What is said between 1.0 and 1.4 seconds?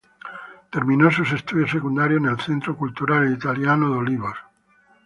sus